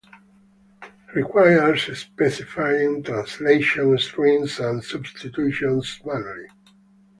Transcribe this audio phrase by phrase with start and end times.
[1.13, 6.47] Requires specifying translation strings and substitutions manually